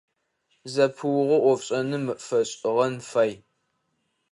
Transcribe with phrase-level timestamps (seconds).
[0.73, 3.31] Зэпыугъо ӏофшӏэным фэшӏыгъэн фай.